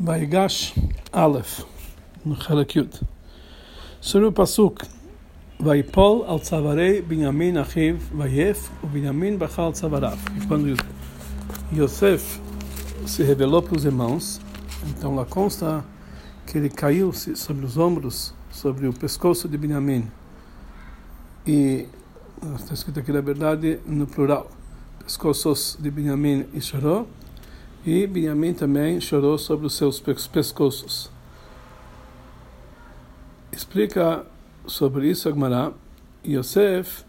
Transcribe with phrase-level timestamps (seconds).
[0.00, 0.74] Vaigash
[1.12, 1.64] Aleph,
[2.24, 3.00] no Chelek Yud.
[4.00, 4.84] Sobre o Pasuk,
[5.60, 10.18] Vaipol al Tzavarei Binyamin Achiv Vayef, o Binyamin Bachal Tzavarav.
[10.36, 10.76] E quando
[11.72, 12.40] Yosef
[13.06, 14.40] se revelou para os irmãos,
[14.88, 15.84] então lá consta
[16.44, 20.10] que ele caiu sobre os ombros, sobre o pescoço de Binyamin.
[21.46, 21.86] E
[22.58, 24.50] está escrito aqui na verdade no plural,
[25.04, 27.06] pescoços de Binyamin e chorou.
[27.86, 31.10] E Benjamim também chorou sobre os seus pescoços.
[33.52, 34.24] Explica
[34.66, 35.70] sobre isso Agmará.
[36.26, 37.04] Yosef,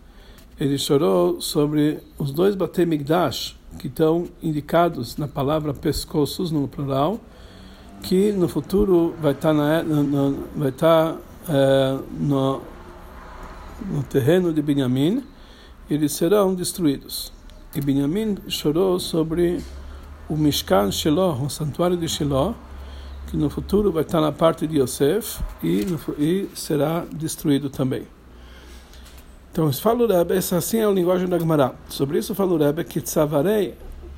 [0.60, 7.22] ele chorou sobre os dois Batei Migdash, que estão indicados na palavra pescoços, no plural,
[8.04, 11.16] que no futuro vai estar, na, no, vai estar
[11.48, 12.62] é, no,
[13.90, 15.24] no terreno de Benjamim,
[15.90, 17.32] eles serão destruídos.
[17.74, 19.64] E Benjamim chorou sobre
[20.30, 22.56] o Mishkan Shiloh, o santuário de Shiloh,
[23.28, 25.86] que no futuro vai estar na parte de Yosef e,
[26.18, 28.04] e será destruído também.
[29.52, 31.74] Então, fala o Rebbe, essa assim é a linguagem da Gemara.
[31.88, 33.74] Sobre isso fala o Rebbe que Tzavarei,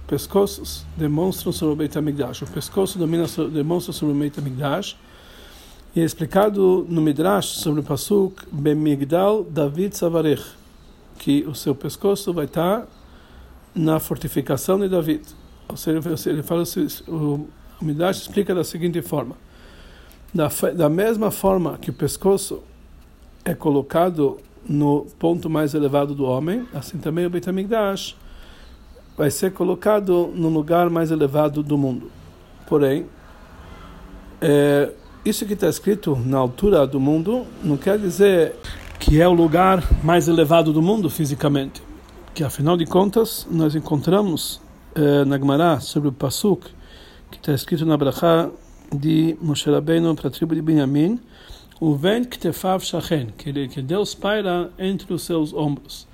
[0.08, 2.42] pescoços, demonstram sobre o Beit HaMikdash.
[2.42, 4.98] O pescoço domina, demonstra sobre o Beit HaMikdash.
[5.96, 10.44] E é explicado no Midrash sobre o Pasuk, Bemigdal David Tzavarech,
[11.18, 12.88] que o seu pescoço vai estar
[13.74, 15.24] na fortificação de David.
[15.70, 16.64] Ou seja, ele fala,
[17.10, 17.48] o
[17.82, 19.36] Midrash explica da seguinte forma:
[20.34, 22.64] da, da mesma forma que o pescoço
[23.44, 28.16] é colocado no ponto mais elevado do homem, assim também o Beit HaMikdash
[29.18, 32.12] vai ser colocado no lugar mais elevado do mundo.
[32.68, 33.08] Porém,
[34.40, 34.92] é,
[35.26, 38.56] isso que está escrito na altura do mundo não quer dizer
[39.00, 41.82] que é o lugar mais elevado do mundo fisicamente.
[42.36, 44.62] Que afinal de contas, nós encontramos
[44.98, 46.68] eh, na Gemara sobre o Pasuk,
[47.30, 48.50] que está escrito na Brachá
[48.92, 51.20] de Moshe Rabbeinu para a tribo de Benjamim,
[51.80, 56.08] o vent ktefav shachen, que, ele, que Deus paira entre os seus ombros.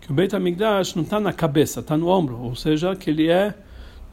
[0.00, 3.28] Que o Beit HaMikdash não está na cabeça, está no ombro, ou seja, que ele
[3.28, 3.54] é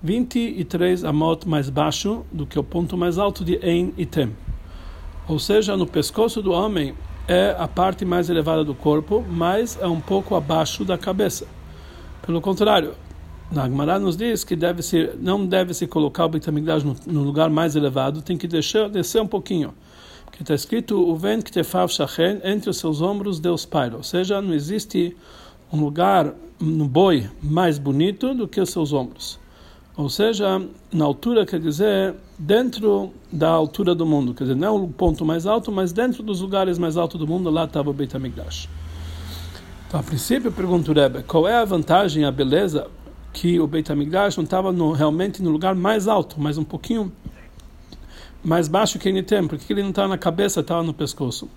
[0.02, 4.36] 23 amot mais baixo do que o ponto mais alto de Ein e Tem.
[5.28, 6.96] Ou seja, no pescoço do homem
[7.28, 11.48] é a parte mais elevada do corpo, mas é um pouco abaixo da cabeça.
[12.26, 12.94] Pelo contrário,
[13.56, 17.24] Agmará nos diz que deve -se, não deve se colocar o Beit HaMikdash no, no,
[17.24, 19.74] lugar mais elevado, tem que deixar, descer um pouquinho.
[20.26, 23.96] Porque está escrito, o vent que tefav shachen, entre os seus ombros Deus paira.
[23.96, 25.16] Ou seja, não existe
[25.72, 29.40] um lugar no boi mais bonito do que os seus ombros.
[29.96, 30.62] Ou seja,
[30.92, 35.24] na altura quer dizer dentro da altura do mundo, quer dizer, não é o ponto
[35.24, 38.68] mais alto, mas dentro dos lugares mais altos do mundo, lá estava o Beit HaMikdash.
[39.88, 42.88] Então, a princípio, pergunto, Rebbe, qual é a vantagem, a beleza
[43.36, 47.12] que o Beit HaMikdash não estava realmente no lugar mais alto, mas um pouquinho
[48.42, 51.50] mais baixo que ele tem, porque ele não estava na cabeça, estava no pescoço.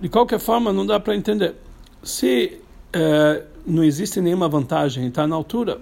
[0.00, 1.54] De qualquer forma, não dá para entender.
[2.02, 2.60] Se
[2.92, 5.80] eh, não existe nenhuma vantagem, está na altura,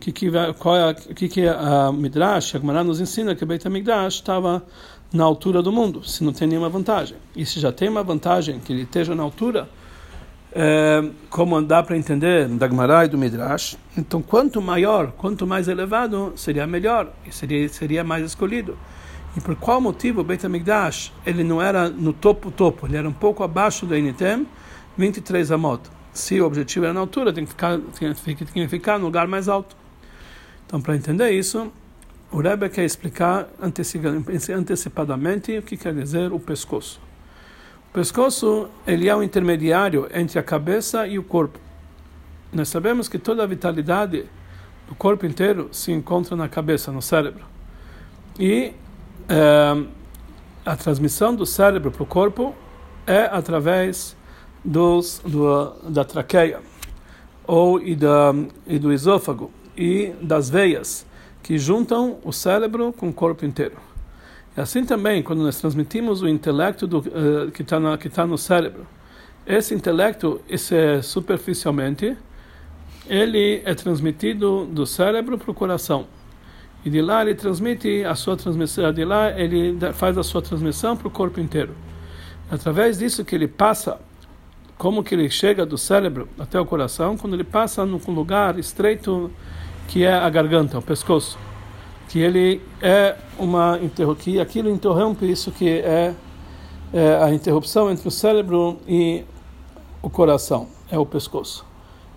[0.00, 3.64] que que qual é, que que a Midrash, a Gemara nos ensina que o Beit
[3.64, 4.64] HaMikdash estava
[5.12, 7.16] na altura do mundo, se não tem nenhuma vantagem.
[7.36, 9.68] E se já tem uma vantagem que ele esteja na altura,
[10.58, 13.76] é, como dá para entender da Gemara e do Midrash.
[13.94, 18.76] Então, quanto maior, quanto mais elevado, seria melhor e seria seria mais escolhido.
[19.36, 23.06] E por qual motivo o Beit HaMikdash ele não era no topo topo, ele era
[23.06, 24.46] um pouco abaixo do Enitem,
[24.96, 25.82] 23 amot.
[26.14, 27.78] Se o objetivo era na altura, tem que ficar
[28.24, 29.76] tem que ficar no lugar mais alto.
[30.66, 31.70] Então, para entender isso,
[32.32, 36.98] o Rebbe quer explicar antecipadamente o que quer dizer o pescoço
[37.96, 41.58] pescoço ele é o intermediário entre a cabeça e o corpo.
[42.52, 44.26] Nós sabemos que toda a vitalidade
[44.86, 47.42] do corpo inteiro se encontra na cabeça, no cérebro.
[48.38, 48.74] E
[49.30, 49.82] é,
[50.66, 52.54] a transmissão do cérebro para o corpo
[53.06, 54.14] é através
[54.62, 56.60] dos, do, da traqueia
[57.46, 58.34] ou e, da,
[58.66, 61.06] e do esôfago e das veias
[61.42, 63.85] que juntam o cérebro com o corpo inteiro.
[64.56, 67.78] E assim também, quando nós transmitimos o intelecto do, uh, que está
[68.14, 68.86] tá no cérebro,
[69.46, 72.16] esse intelecto, esse é superficialmente,
[73.06, 76.06] ele é transmitido do cérebro para o coração.
[76.84, 80.96] E de lá ele transmite a sua transmissão, de lá ele faz a sua transmissão
[80.96, 81.74] para o corpo inteiro.
[82.50, 84.00] Através disso que ele passa,
[84.78, 89.30] como que ele chega do cérebro até o coração, quando ele passa num lugar estreito
[89.88, 91.38] que é a garganta, o pescoço
[92.08, 93.78] que ele é uma
[94.18, 96.14] que aquilo interrompe isso que é,
[96.92, 99.24] é, a interrupção entre o cérebro e
[100.00, 101.66] o coração, é o pescoço.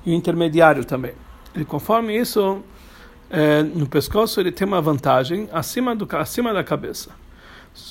[0.05, 1.13] E o intermediário também.
[1.55, 2.61] E conforme isso,
[3.29, 7.11] é, no pescoço ele tem uma vantagem acima, do, acima da cabeça.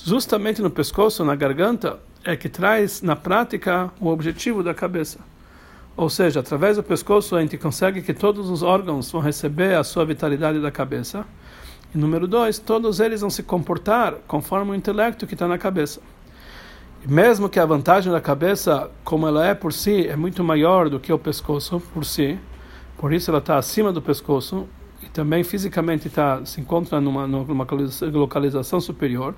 [0.04, 5.18] Justamente no pescoço, na garganta, é que traz na prática o objetivo da cabeça.
[5.96, 9.82] Ou seja, através do pescoço a gente consegue que todos os órgãos vão receber a
[9.82, 11.26] sua vitalidade da cabeça.
[11.94, 16.00] E número dois, todos eles vão se comportar conforme o intelecto que está na cabeça.
[17.04, 20.90] E mesmo que a vantagem da cabeça, como ela é por si, é muito maior
[20.90, 22.38] do que o pescoço por si,
[22.98, 24.68] por isso ela está acima do pescoço
[25.02, 27.66] e também fisicamente tá, se encontra numa, numa
[28.12, 29.34] localização superior.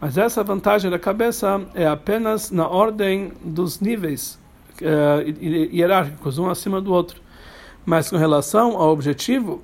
[0.00, 4.38] Mas essa vantagem da cabeça é apenas na ordem dos níveis
[4.80, 7.20] uh, hierárquicos, um acima do outro.
[7.86, 9.62] Mas com relação ao objetivo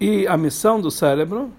[0.00, 1.50] e à missão do cérebro,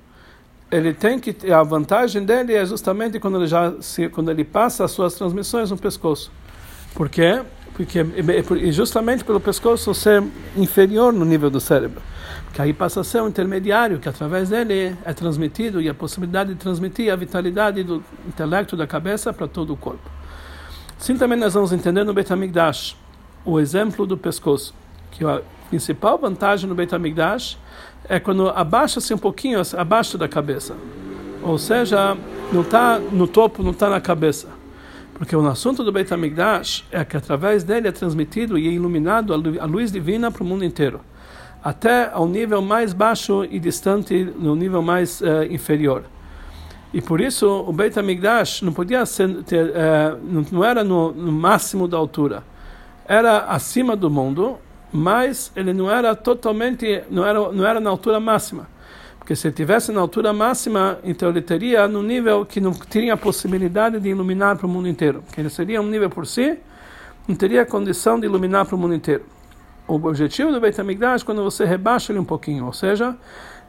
[0.72, 4.84] ele tem que a vantagem dele é justamente quando ele já se, quando ele passa
[4.84, 6.32] as suas transmissões no pescoço.
[6.94, 7.42] Por quê?
[7.74, 8.06] Porque
[8.62, 10.24] e justamente pelo pescoço ser
[10.56, 12.02] inferior no nível do cérebro
[12.56, 16.54] que aí passa a ser um intermediário que através dele é transmitido e a possibilidade
[16.54, 20.10] de transmitir a vitalidade do intelecto da cabeça para todo o corpo.
[20.98, 22.96] Sim, também nós vamos entender no Betamigdash
[23.44, 24.74] o exemplo do pescoço,
[25.12, 27.58] que a principal vantagem no Betamigdash
[28.08, 30.76] é quando abaixa-se um pouquinho abaixo da cabeça,
[31.42, 32.18] ou seja,
[32.52, 34.48] não está no topo, não está na cabeça.
[35.16, 39.34] Porque o assunto do Beit HaMikdash é que através dele é transmitido e é iluminado
[39.34, 41.00] a luz divina para o mundo inteiro
[41.66, 46.04] até ao nível mais baixo e distante, no nível mais uh, inferior.
[46.94, 49.74] E por isso o Beit HaMikdash não podia ser, ter,
[50.24, 52.44] não, não, era no, no, máximo da altura,
[53.08, 54.60] era acima do mundo,
[54.92, 58.68] mas ele não era totalmente, não era, não era na altura máxima.
[59.18, 63.14] Porque se ele tivesse na altura máxima, então ele teria no nível que não teria
[63.16, 65.24] a possibilidade de iluminar para o mundo inteiro.
[65.32, 66.60] Que ele seria um nível por si,
[67.28, 69.26] não teria condição de iluminar para o mundo inteiro
[69.88, 73.16] o objetivo do Beit HaMikdash é quando você rebaixa ele um pouquinho, ou seja,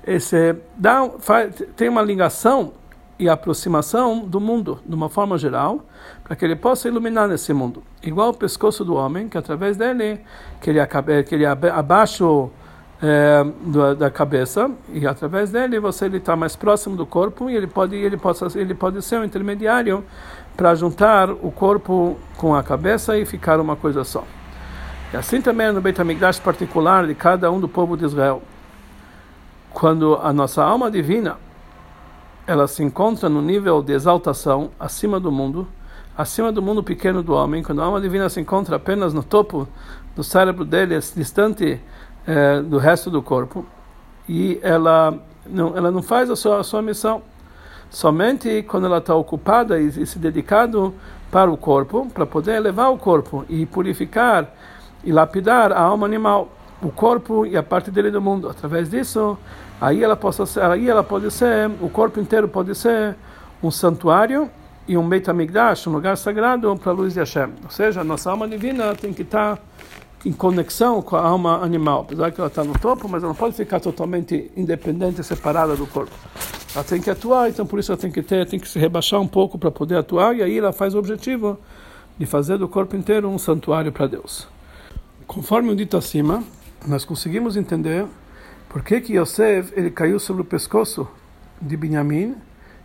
[0.07, 2.73] esse dá, faz, tem uma ligação
[3.19, 5.85] e aproximação do mundo, de uma forma geral,
[6.23, 7.83] para que ele possa iluminar nesse mundo.
[8.03, 10.21] Igual o pescoço do homem, que através dele,
[10.61, 10.81] que ele,
[11.27, 12.25] que ele abaixa
[13.03, 17.67] é, do, da cabeça, e através dele você está mais próximo do corpo, e ele
[17.67, 20.05] pode, ele, possa, ele pode ser um intermediário
[20.57, 24.25] para juntar o corpo com a cabeça e ficar uma coisa só.
[25.13, 28.43] E assim também no Beit HaMikdash particular de cada um do povo de Israel.
[29.73, 31.37] Quando a nossa alma divina
[32.47, 35.67] ela se encontra no nível de exaltação acima do mundo,
[36.17, 39.67] acima do mundo pequeno do homem, quando a alma divina se encontra apenas no topo
[40.15, 41.81] do cérebro dele, distante
[42.27, 43.67] eh, do resto do corpo,
[44.29, 47.23] e ela não, ela não faz a sua, a sua missão.
[47.91, 50.95] Somente quando ela está ocupada e, e se dedicado
[51.31, 54.53] para o corpo, para poder elevar o corpo e purificar
[55.05, 56.49] e lapidar a alma animal,
[56.83, 58.49] o corpo e a parte dele do mundo.
[58.49, 59.39] Através disso,
[59.81, 63.17] aí ela, possa ser, aí ela pode ser, o corpo inteiro pode ser
[63.63, 64.51] um santuário
[64.89, 67.51] e um Beit HaMikdash, um lugar sagrado para a luz de Hashem.
[67.65, 69.59] Ou seja, a nossa alma divina tem que estar
[70.25, 72.01] em conexão com a alma animal.
[72.01, 75.87] Apesar que ela está no topo, mas ela não pode ficar totalmente independente, separada do
[75.87, 76.13] corpo.
[76.75, 79.21] Ela tem que atuar, então por isso ela tem que ter, tem que se rebaixar
[79.21, 81.59] um pouco para poder atuar, e aí ela faz o objetivo
[82.19, 84.49] de fazer do corpo inteiro um santuário para Deus.
[85.27, 86.43] Conforme o dito acima,
[86.87, 88.07] nós conseguimos entender
[88.69, 91.09] por que que Yosef ele caiu sobre o pescoço
[91.61, 92.35] de Benjamim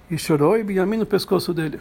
[0.09, 1.79] e chorou e Benjamim no pescoço dele.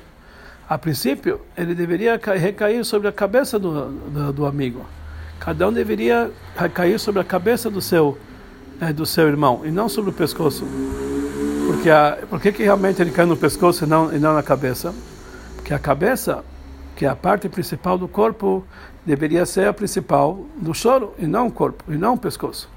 [0.69, 4.87] A princípio, ele deveria recair sobre a cabeça do, do, do amigo.
[5.41, 8.17] Cada um deveria recair sobre a cabeça do seu
[8.81, 10.65] é, do seu irmão e não sobre o pescoço.
[11.67, 14.43] Porque a, por que que realmente ele caiu no pescoço e não e não na
[14.43, 14.95] cabeça?
[15.57, 16.45] Porque a cabeça
[16.97, 18.65] que a parte principal do corpo
[19.05, 22.69] deveria ser a principal do choro, e não o corpo, e não o pescoço.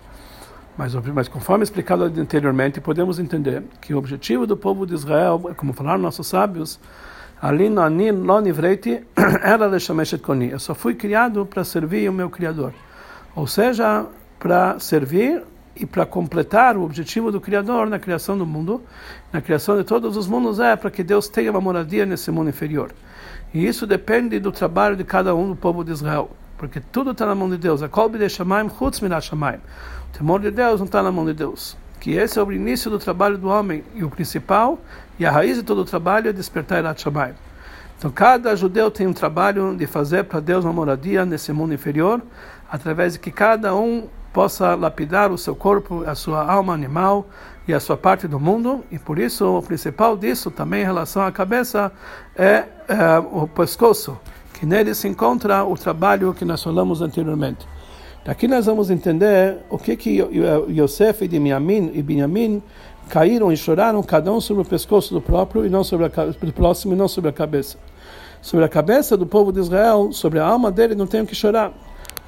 [0.77, 5.73] Mas, mas conforme explicado anteriormente, podemos entender que o objetivo do povo de Israel, como
[5.73, 6.79] falaram nossos sábios,
[7.41, 7.83] ali no
[8.23, 9.03] Lonivreiti,
[9.43, 10.49] era Leshameshet Koni.
[10.49, 12.73] Eu só fui criado para servir o meu Criador.
[13.35, 14.05] Ou seja,
[14.39, 15.43] para servir
[15.75, 18.81] e para completar o objetivo do Criador na criação do mundo,
[19.31, 22.49] na criação de todos os mundos, é para que Deus tenha uma moradia nesse mundo
[22.49, 22.91] inferior.
[23.53, 26.31] E isso depende do trabalho de cada um do povo de Israel.
[26.57, 27.83] Porque tudo está na mão de Deus.
[27.83, 29.57] A kolbe de Shamaim, chutz Shamaim.
[29.57, 31.77] O temor de Deus não está na mão de Deus.
[31.99, 33.83] Que esse é o início do trabalho do homem.
[33.93, 34.79] E o principal,
[35.19, 37.33] e a raiz de todo o trabalho é despertar Irat Shamaim.
[37.97, 42.21] Então cada judeu tem um trabalho de fazer para Deus uma moradia nesse mundo inferior,
[42.69, 47.29] através de que cada um possa lapidar o seu corpo, a sua alma animal
[47.67, 51.21] e a sua parte do mundo, e por isso o principal disso também em relação
[51.23, 51.91] à cabeça
[52.35, 54.17] é, é o pescoço,
[54.53, 57.67] que nele se encontra o trabalho que nós falamos anteriormente.
[58.25, 60.21] Aqui nós vamos entender o que que
[60.69, 62.63] Yosef e Benjamin e Benjamin
[63.09, 66.53] caíram e choraram cada um sobre o pescoço do próprio e não sobre a, do
[66.53, 67.77] próximo e não sobre a cabeça.
[68.41, 71.35] Sobre a cabeça do povo de Israel, sobre a alma dele não tem o que
[71.35, 71.73] chorar.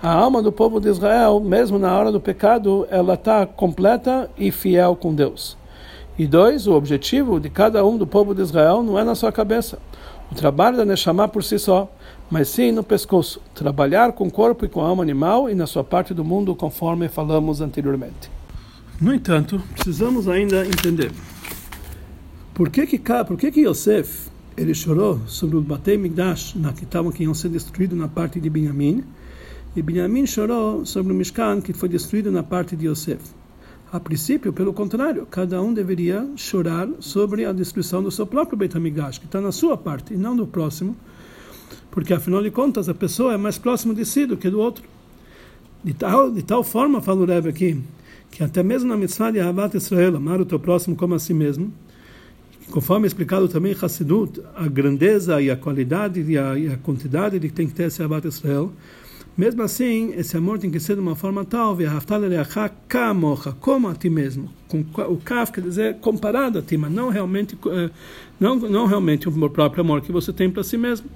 [0.06, 4.52] A alma do povo de Israel, mesmo na hora do pecado, ela está completa e
[4.52, 5.58] fiel com Deus.
[6.16, 9.32] E dois, o objetivo de cada um do povo de Israel não é na sua
[9.32, 9.80] cabeça.
[10.32, 11.92] O trabalho da Neshama por si só,
[12.30, 13.42] mas sim no pescoço.
[13.56, 16.54] Trabalhar com o corpo e com a alma animal e na sua parte do mundo,
[16.54, 18.30] conforme falamos anteriormente.
[19.02, 21.12] No entanto, precisamos ainda entender
[22.54, 26.84] por que que, por que, que Yosef ele chorou sobre o Batei Migdash, na que
[26.84, 29.04] estavam que iam ser destruídos na parte de Benjamim,
[29.76, 33.22] e Benjamim chorou sobre o Mishkan que foi destruído na parte de Yosef.
[33.92, 38.76] A princípio, pelo contrário, cada um deveria chorar sobre a destruição do seu próprio Beit
[38.76, 40.96] HaMikdash, que está na sua parte e não do próximo,
[41.92, 44.84] porque afinal de contas a pessoa é mais próxima de si do que do outro.
[45.84, 47.82] De tal, de tal forma, fala o Rebbe aqui,
[48.32, 51.34] que até mesmo na mitzvah de Ahavat Israel, amar o teu próximo como a si
[51.34, 51.72] mesmo,
[52.72, 57.38] conforme explicado também em Hassidut, a grandeza e a qualidade e a, e a quantidade
[57.40, 58.72] de que tem que ter esse Ahavat Israel,
[59.38, 61.78] mesmo assim, esse amor tem que ser de uma forma tal,
[63.60, 64.50] como a ti mesmo.
[64.68, 67.90] Com o kaf quer dizer comparado a ti, mas não realmente, eh,
[68.40, 71.08] não, não realmente o próprio amor que você tem para si mesmo.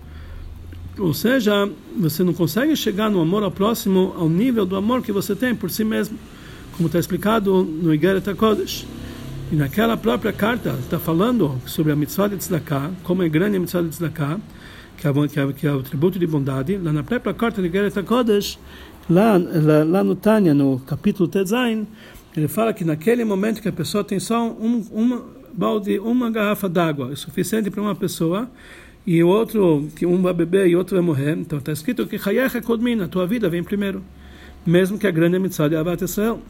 [0.98, 5.14] Ou seja, você não consegue chegar no amor ao próximo ao nível do amor que
[5.14, 6.18] você tem por si mesmo
[6.80, 8.88] como está explicado no Igeret HaKodesh.
[9.52, 13.60] E naquela própria carta está falando sobre a mitzvah de tzedakah, como é grande a
[13.60, 14.40] mitzvah de tzedakah,
[15.00, 16.78] que é, que é, que é o tributo de bondade.
[16.78, 18.60] Lá na própria carta de Igeret HaKodesh,
[19.10, 21.88] lá, lá, lá no Tânia, no capítulo Tezain,
[22.36, 26.68] ele fala que naquele momento que a pessoa tem só um, uma balde, uma garrafa
[26.68, 28.50] d'água, é suficiente para uma pessoa,
[29.08, 31.38] e o outro, que um vai beber e outro vai morrer.
[31.38, 34.04] Então está escrito que Hayecha Kodmin, a tua vida vem primeiro.
[34.66, 36.42] Mesmo que a grande mitzvah de Avat Israel.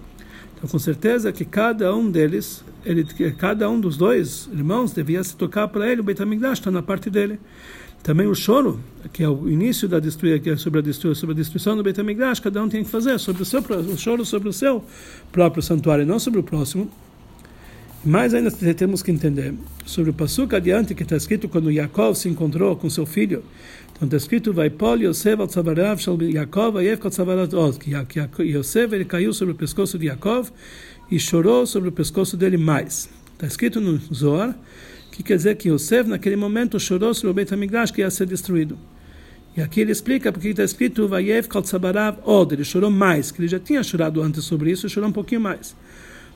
[0.57, 3.05] Então, com certeza que cada um deles, ele,
[3.37, 6.19] cada um dos dois irmãos devia se tocar para ele, o Beit
[6.51, 7.39] está na parte dele.
[8.01, 8.79] Também o choro,
[9.11, 11.83] que é o início da destruição, que é sobre a destruição, sobre a destruição do
[11.83, 14.83] Beit HaMikdash, cada um tem que fazer sobre o seu o choro sobre o seu
[15.31, 16.89] próprio santuário, não sobre o próximo.
[18.03, 19.53] Mais ainda temos que entender
[19.85, 23.43] sobre o passuca adiante que está escrito quando Yaakov se encontrou com seu filho
[23.99, 28.95] então está escrito, vai Paul Yosef al tzavarav shel Yaakov, ayev kol tzavarat que Yosef
[28.95, 30.51] ele caiu sobre o pescoço de Yaakov
[31.11, 33.09] e chorou sobre o pescoço dele mais.
[33.33, 34.57] Está escrito no Zohar,
[35.19, 38.25] que quer dizer que Yosef naquele momento chorou sobre o Beit HaMikdash que ia ser
[38.25, 38.77] destruído.
[39.55, 43.41] E aqui ele explica porque está escrito Vayev kol tzavarav od, ele chorou mais, que
[43.41, 45.75] ele já tinha chorado antes sobre isso, chorou um pouquinho mais.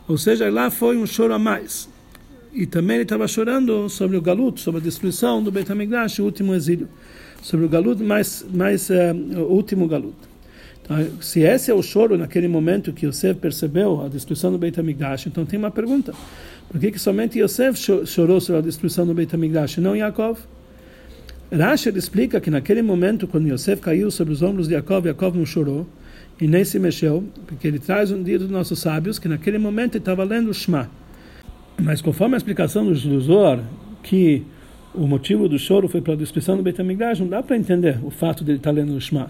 [0.06, 1.88] Ou seja, lá foi um choro a mais.
[2.52, 6.26] E também ele estava chorando sobre o galuto, sobre a destruição do Beit HaMikdash, o
[6.26, 6.90] último exílio
[7.42, 8.94] sobre o galuto, mais, mais uh,
[9.38, 10.28] o último galuto.
[10.82, 14.78] Então, se esse é o choro naquele momento que Yosef percebeu a destruição do Beit
[14.78, 16.14] HaMikdash, então tem uma pergunta.
[16.74, 17.78] Por que, que somente Yosef
[18.08, 20.40] chorou sobre a destruição do Beit HaMikdash não Yaakov?
[21.52, 25.46] Rashi explica que naquele momento, quando Yosef caiu sobre os ombros de Yaakov, Yaakov não
[25.46, 25.86] chorou
[26.42, 29.94] e nem se mexeu, porque ele traz um dia dos nossos sábios que naquele momento
[29.94, 30.90] ele estava lendo o Shema.
[31.80, 33.64] Mas conforme a explicação do Zohar,
[34.02, 34.44] que
[34.96, 38.00] o motivo do choro foi para a destruição do Beit HaMikdash, não dá para entender
[38.04, 39.30] o fato de ele estar lendo o Shema.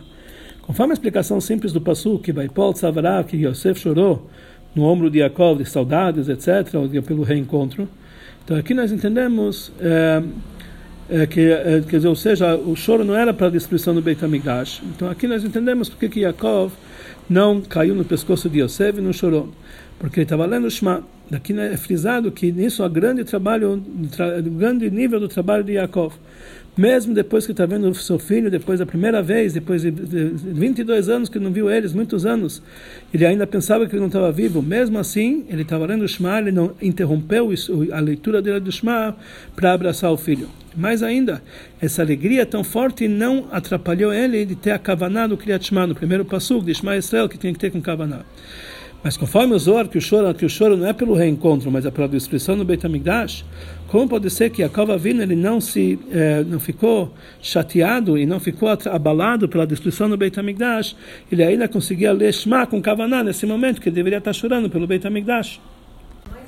[0.61, 4.29] Conforme a explicação simples do Passu, que vai Paul Tzavará, que Yosef chorou
[4.75, 6.69] no ombro de Yaakov de saudades, etc.,
[7.05, 7.87] pelo reencontro.
[8.43, 10.23] Então aqui nós entendemos é,
[11.09, 14.01] é, que, é, quer dizer, ou seja, o choro não era para a destruição do
[14.01, 14.81] Beit HaMikdash.
[14.95, 16.73] Então aqui nós entendemos porque que Yaakov
[17.29, 19.49] não caiu no pescoço de Yosef e não chorou.
[19.99, 21.03] Porque ele estava lendo o Shema.
[21.29, 23.81] Daqui é frisado que nisso há grande trabalho,
[24.57, 26.13] grande nível do trabalho de Yaakov.
[26.75, 31.07] Mesmo depois que está vendo o seu filho, depois da primeira vez, depois de 22
[31.07, 32.63] anos que não viu eles, muitos anos,
[33.13, 34.59] ele ainda pensava que ele não estava vivo.
[34.59, 37.51] Mesmo assim, ele estava lendo o Shema, ele não interrompeu
[37.91, 39.15] a leitura dele do Shema
[39.55, 40.49] para abraçar o filho.
[40.75, 41.43] Mais ainda,
[41.79, 45.93] essa alegria tão forte não atrapalhou ele de ter a Kavaná do Kriyat Shema, no
[45.93, 48.21] primeiro passo de Shema Israel, que tinha que ter com Kavaná.
[49.03, 51.85] Mas conforme o Zohar, que o choro, que o choro não é pelo reencontro, mas
[51.85, 53.43] é pela destruição do Beit HaMikdash,
[53.93, 58.25] como pode ser que a Kova Vina ele não se eh, não ficou chateado e
[58.25, 60.95] não ficou abalado pela destruição do Beit HaMikdash,
[61.31, 64.87] ele ainda conseguia ler Shema com Kavaná nesse momento, que ele deveria estar chorando pelo
[64.87, 65.61] Beit HaMikdash.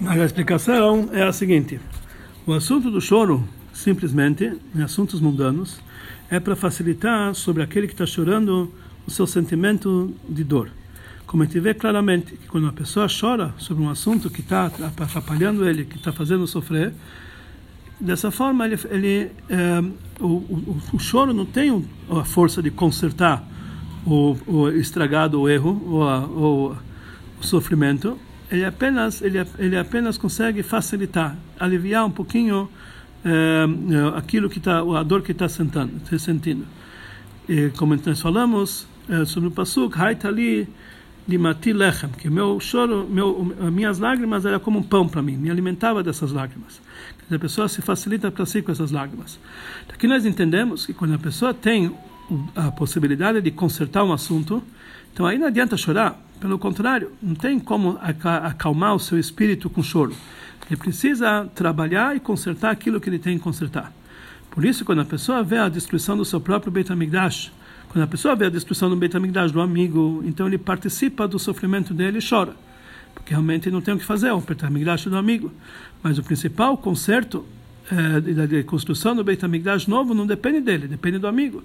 [0.02, 1.80] Mas a explicação é a seguinte,
[2.48, 5.80] o assunto do choro, simplesmente, em assuntos mundanos,
[6.32, 8.74] é para facilitar sobre aquele que está chorando
[9.06, 10.72] o seu sentimento de dor.
[11.28, 14.66] Como a gente vê claramente que quando uma pessoa chora sobre um assunto que está
[14.66, 16.92] atrapalhando ele, que está fazendo sofrer,
[18.00, 19.82] dessa forma ele, ele é,
[20.20, 23.44] o, o, o, choro não tem a força de consertar
[24.06, 26.78] o, o estragado, o erro, ou, o,
[27.42, 28.18] sofrimento,
[28.50, 32.70] ele apenas ele, ele apenas consegue facilitar, aliviar um pouquinho
[33.24, 33.66] é,
[34.16, 36.66] aquilo que está a dor que está sentindo, sentindo.
[37.48, 40.68] E, como nós falamos é, sobre o pasuk, ali
[41.28, 45.50] limati lechem, que meu choro, meu, minhas lágrimas era como um pão para mim, me
[45.50, 46.82] alimentava dessas lágrimas.
[47.32, 49.40] A pessoa se facilita para si com essas lágrimas.
[49.92, 51.92] Aqui nós entendemos que quando a pessoa tem
[52.56, 54.62] a possibilidade de consertar um assunto,
[55.14, 56.22] então aí não adianta chorar.
[56.40, 60.14] Pelo contrário, não tem como acalmar o seu espírito com choro.
[60.68, 63.94] Ele precisa trabalhar e consertar aquilo que ele tem que consertar.
[64.52, 67.52] Por isso, quando a pessoa vê a destruição do seu próprio Beit HaMikdash,
[67.90, 71.40] quando a pessoa vê a destruição do Beit HaMikdash, do amigo, então ele participa do
[71.40, 72.54] sofrimento dele e chora.
[73.16, 75.52] Porque realmente não tem o que fazer, é o Beit HaMikdash do amigo.
[76.04, 77.44] Mas o principal conserto
[77.92, 81.64] é, da construção do Beit HaMikdash novo não depende dele, depende do amigo.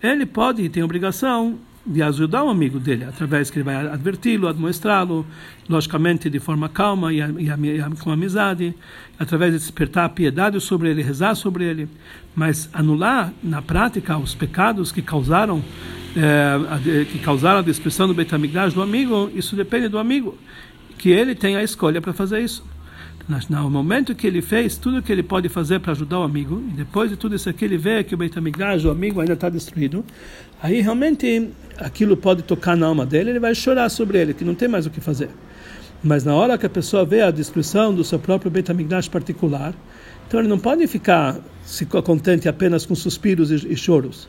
[0.00, 4.46] Ele pode e tem obrigação de ajudar o amigo dele, através que ele vai adverti-lo,
[4.46, 5.26] admoestrá-lo,
[5.68, 8.72] logicamente de forma calma e, e, e, com amizade,
[9.18, 11.88] através de despertar a piedade sobre ele, rezar sobre ele,
[12.36, 15.62] mas anular na prática os pecados que causaram
[16.14, 20.36] é, que causaram a destruição do Beit HaMikdash do amigo, isso depende do amigo,
[21.02, 22.64] que ele tem a escolha para fazer isso.
[23.50, 26.62] No momento que ele fez tudo o que ele pode fazer para ajudar o amigo,
[26.68, 29.48] e depois de tudo isso aqui ele vê que o Beit o amigo, ainda está
[29.48, 30.04] destruído,
[30.62, 34.54] aí realmente aquilo pode tocar na alma dele, ele vai chorar sobre ele, que não
[34.54, 35.30] tem mais o que fazer.
[36.04, 38.68] Mas na hora que a pessoa vê a destruição do seu próprio Beit
[39.10, 39.74] particular,
[40.28, 44.28] então ele não pode ficar se contente apenas com suspiros e, e choros.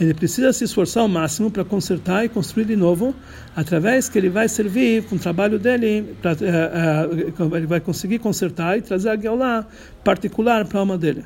[0.00, 3.14] Ele precisa se esforçar ao máximo para consertar e construir de novo,
[3.54, 8.18] através que ele vai servir com o trabalho dele, pra, uh, uh, ele vai conseguir
[8.18, 9.66] consertar e trazer a Geulah
[10.02, 11.24] particular para a alma dele.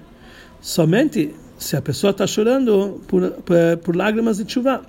[0.60, 4.82] Somente se a pessoa está chorando por, por, por lágrimas de chuva.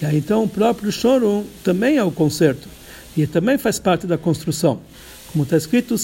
[0.00, 2.68] E aí então o próprio choro também é o conserto
[3.16, 4.80] e também faz parte da construção.
[5.36, 5.96] Como está escrito,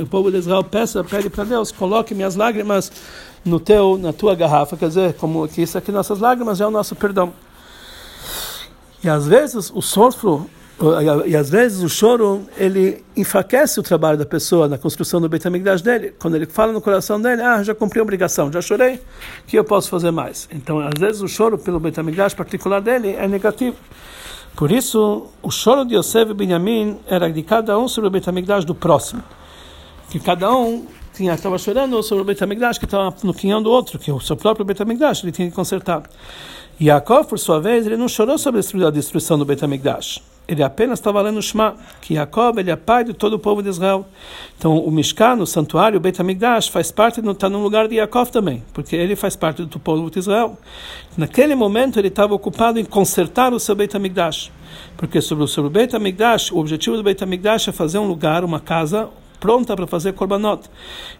[0.00, 2.92] o povo de Israel peça, pede para Deus, coloque minhas lágrimas
[3.44, 6.70] no teu, na tua garrafa, quer dizer, como que isso aqui, nossas lágrimas é o
[6.70, 7.32] nosso perdão.
[9.02, 10.48] E às vezes o sofro,
[11.26, 15.44] e às vezes o choro, ele enfraquece o trabalho da pessoa na construção do Beit
[15.48, 16.14] HaMikdash dele.
[16.20, 19.00] Quando ele fala no coração dele, ah, já cumpri a obrigação, já chorei,
[19.48, 20.48] que eu posso fazer mais?
[20.52, 23.76] Então, às vezes o choro pelo Beit HaMikdash particular dele é negativo.
[24.56, 28.26] Por isso, o choro de Yosef e Benjamin era de cada um sobre o Beit
[28.26, 29.22] HaMikdash do próximo.
[30.08, 33.70] Que cada um tinha estava chorando sobre o Beit HaMikdash, que estava no quinhão do
[33.70, 36.04] outro, que o seu próprio Beit HaMikdash, ele tinha que consertar.
[36.80, 40.22] Yaakov, por sua vez, ele não chorou sobre a destruição do Beit HaMikdash.
[40.48, 43.62] Ele apenas estava lendo o Shema, que Jacob ele é pai de todo o povo
[43.62, 44.06] de Israel.
[44.56, 48.28] Então, o Mishkan, o santuário, o Beit HaMikdash, faz parte, está no lugar de Jacob
[48.28, 50.56] também, porque ele faz parte do povo de Israel.
[51.16, 54.52] Naquele momento, ele estava ocupado em consertar o seu Beit HaMikdash,
[54.96, 58.44] porque sobre o seu Beit HaMikdash, o objetivo do Beit HaMikdash é fazer um lugar,
[58.44, 59.08] uma casa,
[59.40, 60.68] pronta para fazer korbanot.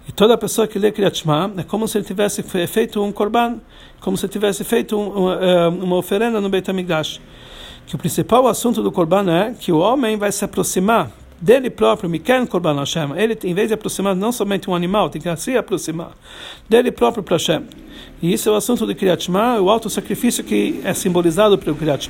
[0.09, 3.61] E toda pessoa que lê Kriyat Shema é como se ele tivesse feito um korban,
[4.01, 7.21] como se tivesse feito um, uma, eh, uma oferenda no Beit HaMikdash.
[7.87, 12.11] Que o principal assunto do korban é que o homem vai se aproximar dele próprio,
[12.11, 13.12] Miken Korban Hashem.
[13.16, 16.11] Ele, em vez de aproximar não somente um animal, tem que se aproximar
[16.68, 17.62] dele próprio para Hashem.
[18.20, 22.09] E isso é o assunto do Kriyat o alto sacrifício que é simbolizado pelo Kriyat.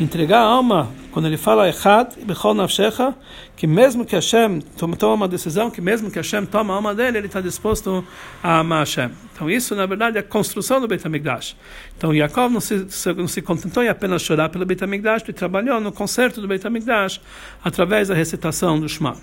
[0.00, 3.14] Entregar a alma, quando ele fala Echad, Bechol Nafshecha,
[3.54, 7.18] que mesmo que Hashem toma, uma decisão, que mesmo que Hashem toma a alma dele,
[7.18, 8.04] ele está disposto
[8.42, 9.12] a amar Hashem.
[9.32, 11.56] Então isso, na verdade, é a construção do Beit HaMikdash.
[11.96, 12.84] Então Yaakov não se,
[13.16, 16.66] não se contentou em apenas chorar pelo Beit HaMikdash, ele trabalhou no concerto do Beit
[16.66, 17.20] HaMikdash
[17.62, 19.14] através da recitação do Shema.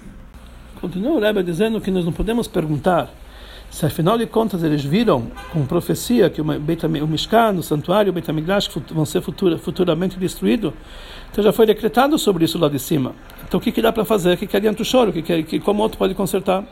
[0.80, 3.14] Continua o Rebbe dizendo que nós não podemos perguntar
[3.72, 8.12] se afinal de contas eles viram com profecia que o, Beit, o Mishkan, o santuário,
[8.12, 10.74] o Beit HaMikdash vão ser futura, futuramente destruídos,
[11.32, 13.16] então já foi decretado sobre isso lá de cima.
[13.48, 14.34] Então o que, que dá para fazer?
[14.34, 15.14] O que, que adianta o choro?
[15.14, 16.64] Que, que, que, como outro pode consertar?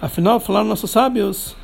[0.00, 1.56] Afinal, falaram nossos sábios,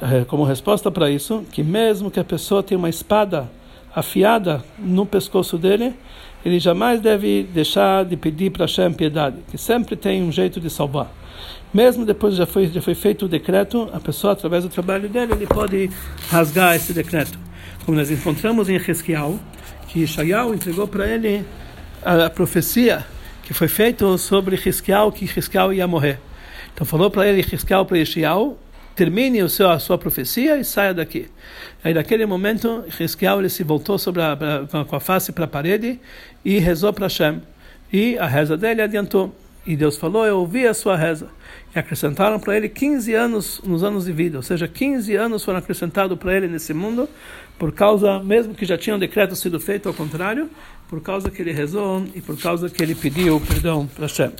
[0.00, 3.50] eh, como resposta para isso, que mesmo que a pessoa tenha uma espada
[3.94, 5.94] afiada no pescoço dele,
[6.44, 10.70] ele jamais deve deixar de pedir para Hashem piedade, que sempre tem um jeito de
[10.70, 11.12] salvar.
[11.74, 15.32] Mesmo depois já foi já foi feito o decreto, a pessoa através do trabalho dele
[15.32, 15.90] ele pode
[16.28, 17.38] rasgar esse decreto.
[17.84, 19.38] Como nós encontramos em Ezequiel,
[19.88, 21.44] que Ishaiel entregou para ele
[22.02, 23.04] a, a, profecia
[23.42, 26.18] que foi feita sobre Ezequiel, que Ezequiel ia morrer.
[26.74, 28.58] Então falou para ele Ezequiel para Ishaiel,
[28.94, 31.28] termine o seu, a sua profecia e saia daqui.
[31.82, 34.36] Aí naquele momento Ezequiel ele se voltou sobre a,
[34.86, 36.00] com a face para a parede
[36.44, 37.40] e rezou para Hashem.
[37.92, 39.34] E a reza dele adiantou.
[39.66, 41.28] E Deus falou: Eu ouvi a sua reza.
[41.74, 45.58] E acrescentaram para ele 15 anos nos anos de vida, ou seja, 15 anos foram
[45.58, 47.08] acrescentados para ele nesse mundo,
[47.58, 50.50] por causa, mesmo que já tinha um decreto sido feito ao contrário,
[50.88, 54.32] por causa que ele rezou e por causa que ele pediu perdão para Hashem.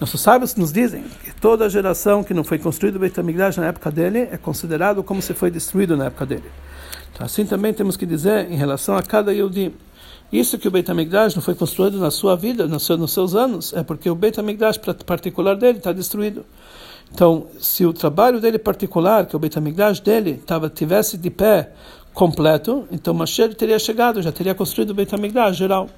[0.00, 3.66] Nossos sábios nos dizem que toda geração que não foi construída o Beit HaMikdash na
[3.66, 6.44] época dele é considerado como se foi destruído na época dele.
[7.12, 9.74] Então, assim também temos que dizer em relação a cada Yehudi.
[10.30, 13.34] Isso que o Beit HaMikdash não foi construído na sua vida, nos seus, nos seus
[13.34, 16.44] anos, é porque o Beit HaMikdash particular dele está destruído.
[17.10, 21.30] Então, se o trabalho dele particular, que é o Beit HaMikdash dele, tava, tivesse de
[21.30, 21.70] pé
[22.12, 25.88] completo, então Mashiach teria chegado, já teria construído o Beit HaMikdash geral.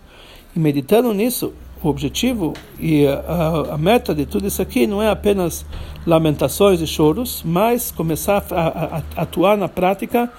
[0.54, 5.08] E meditando nisso, o objetivo e a, a, meta de tudo isso aqui não é
[5.08, 5.64] apenas
[6.06, 10.30] lamentações e choros, mas começar a, a, a atuar na prática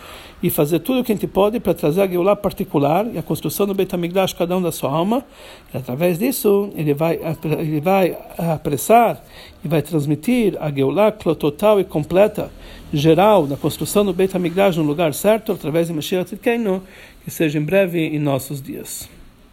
[0.42, 3.24] e fazer tudo o que a gente pode para trazer a Geulah particular e a
[3.24, 5.24] construção do Beit HaMikdash, cada um da sua alma.
[5.74, 7.20] E através disso, ele vai,
[7.60, 9.24] ele vai apressar
[9.64, 12.52] e vai transmitir a Geulah total e completa,
[12.92, 16.82] geral, na construção do Beit HaMikdash no lugar certo, através de Mashiach Tzidkenu,
[17.24, 19.21] que seja em breve em nossos dias.